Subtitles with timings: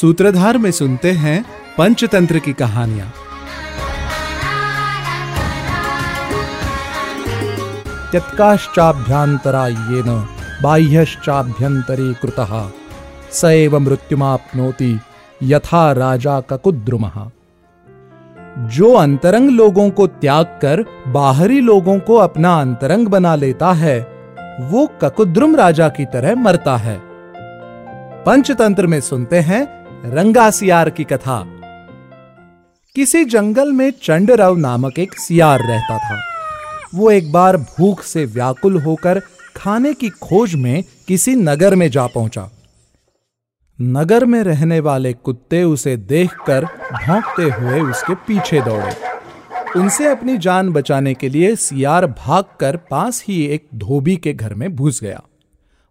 [0.00, 1.44] सूत्रधार में सुनते हैं
[1.78, 3.12] पंचतंत्र की कहानियाँ।
[8.10, 10.28] त्यक्काश्चाभ्यन्तरा येन
[10.62, 12.70] बाह्यश्चाभ्यन्तरे कृतः
[13.32, 15.00] स एव मृत्युमाप्नोति
[15.42, 17.30] यथा राजा ककुद्रुमः।
[18.58, 23.98] जो अंतरंग लोगों को त्याग कर बाहरी लोगों को अपना अंतरंग बना लेता है,
[24.60, 27.00] वो ककुद्रुम राजा की तरह मरता है।
[28.24, 31.42] पंचतंत्र में सुनते हैं रंगा सियार की कथा।
[32.94, 36.22] किसी जंगल में चंडरव नामक एक सियार रहता था।
[36.94, 39.20] वो एक बार भूख से व्याकुल होकर
[39.56, 42.50] खाने की खोज में किसी नगर में जा पहुँचा।
[43.80, 48.96] नगर में रहने वाले कुत्ते उसे देखकर भौंकते हुए उसके पीछे दौड़े।
[49.76, 54.76] उनसे अपनी जान बचाने के लिए सियार भागकर पास ही एक धोबी के घर में
[54.76, 55.22] घुस गया।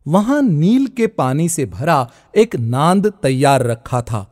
[0.05, 4.26] वहाँ नील के पानी से भरा एक नांद तैयार रखा था।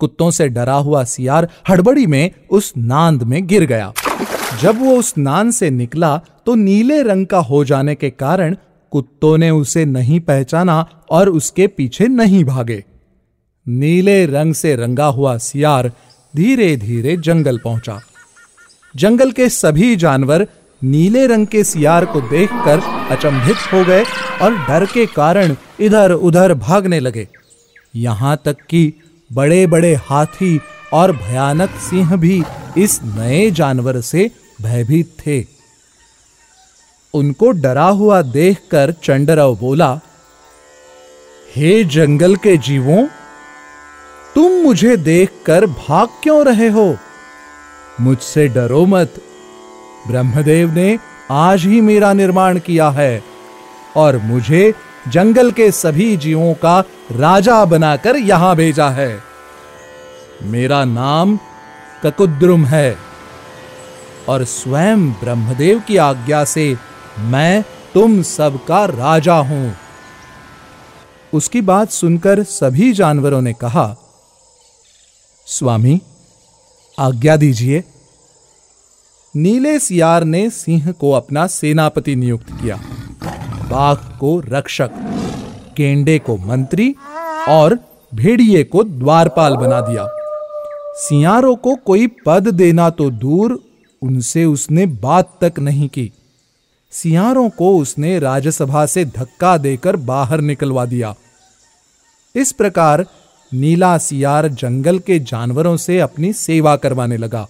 [0.00, 3.92] कुत्तों से डरा हुआ सियार हड़बड़ी में उस नांद में गिर गया।
[4.60, 6.16] जब वो उस नांद से निकला
[6.46, 8.56] तो नीले रंग का हो जाने के कारण
[8.92, 12.84] कुत्तों ने उसे नहीं पहचाना और उसके पीछे नहीं भागे।
[13.66, 15.92] नीले रंग से रंगा हुआ सियार
[16.34, 17.98] धीरे धीरे जंगल पहुँचा।
[18.96, 20.46] जंगल के सभी जानवर
[20.84, 22.80] नीले रंग के सियार को देखकर
[23.10, 24.04] अचंभित हो गए
[24.42, 27.28] और डर के कारण इधर उधर भागने लगे।
[27.96, 28.92] यहाँ तक कि
[29.32, 30.60] बड़े बड़े हाथी
[30.92, 32.42] और भयानक सिंह भी
[32.78, 34.30] इस नए जानवर से
[34.62, 35.44] भयभीत थे।
[37.14, 40.00] उनको डरा हुआ देखकर चंडरव बोला,
[41.56, 43.06] हे जंगल के जीवों,
[44.34, 46.96] तुम मुझे देखकर भाग क्यों रहे हो?
[48.00, 49.14] मुझसे डरो मत।
[50.06, 50.98] ब्रह्मदेव ने
[51.30, 53.22] आज ही मेरा निर्माण किया है
[53.96, 54.74] और मुझे
[55.08, 56.78] जंगल के सभी जीवों का
[57.12, 59.22] राजा बनाकर यहाँ भेजा है।
[60.42, 61.38] मेरा नाम
[62.04, 62.96] ककुद्रुम है
[64.28, 66.76] और स्वयं ब्रह्मदेव की आज्ञा से
[67.18, 67.62] मैं
[67.94, 69.74] तुम सबका राजा हूँ।
[71.32, 73.96] उसकी बात सुनकर सभी जानवरों ने कहा,
[75.46, 76.00] स्वामी,
[76.98, 77.84] आज्ञा दीजिए।
[79.36, 82.76] नीले सियार ने सिंह को अपना सेनापति नियुक्त किया।
[83.70, 84.90] बाघ को रक्षक,
[85.76, 86.94] गेंडे को मंत्री
[87.48, 87.78] और
[88.14, 90.06] भेड़िए को द्वारपाल बना दिया।
[90.96, 93.58] सियारों को कोई पद देना तो दूर,
[94.02, 96.12] उनसे उसने बात तक नहीं की।
[96.90, 101.14] सियारों को उसने राज्यसभा से धक्का देकर बाहर निकलवा दिया।
[102.36, 103.06] इस प्रकार
[103.54, 107.48] नीला सियार जंगल के जानवरों से अपनी सेवा करवाने लगा।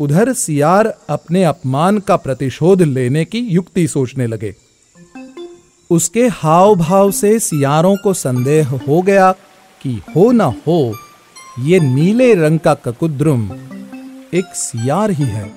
[0.00, 4.54] उधर सियार अपने अपमान का प्रतिशोध लेने की युक्ति सोचने लगे।
[5.90, 9.30] उसके हाव भाव से सियारों को संदेह हो गया
[9.80, 10.94] कि हो ना हो,
[11.58, 13.50] ये नीले रंग का ककुद्रुम
[14.34, 15.50] एक सियार ही है।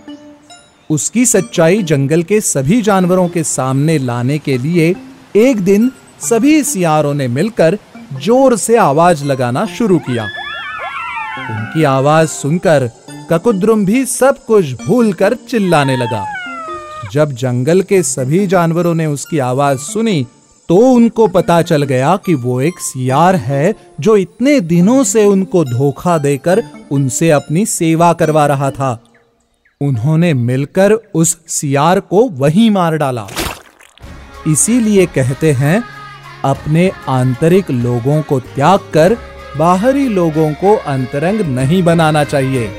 [0.90, 4.96] उसकी सच्चाई जंगल के सभी जानवरों के सामने लाने के लिए
[5.36, 7.78] एक दिन सभी सियारों ने मिलकर
[8.24, 10.24] ज़ोर से आवाज़ लगाना शुरू किया।
[11.50, 12.90] उनकी आवाज़ सुनकर
[13.30, 16.26] ककुद्रुम भी सब कुछ भूलकर चिल्लाने लगा।
[17.14, 20.28] जब जंगल के सभी जानवरों ने उसकी आवाज़ सुनी
[20.70, 25.64] तो उनको पता चल गया कि वो एक सियार है जो इतने दिनों से उनको
[25.66, 29.04] धोखा देकर उनसे अपनी सेवा करवा रहा था।
[29.82, 33.28] उन्होंने मिलकर उस सियार को वहीं मार डाला।
[34.48, 35.84] इसीलिए कहते हैं,
[36.44, 39.18] अपने आंतरिक लोगों को त्याग कर
[39.58, 42.70] बाहरी लोगों को अंतरंग नहीं बनाना चाहिए।